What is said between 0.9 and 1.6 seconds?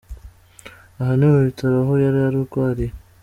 Aha ni mu